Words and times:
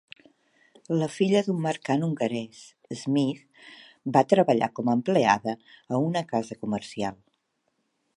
La 1.01 1.07
filla 1.15 1.41
d'un 1.47 1.57
mercant 1.65 2.05
hongarès, 2.07 2.61
Smith 3.01 3.61
va 4.15 4.23
treballar 4.33 4.71
com 4.79 4.89
a 4.89 4.95
empleada 5.01 5.55
a 5.95 6.01
una 6.09 6.25
casa 6.33 6.59
comercial. 6.65 7.21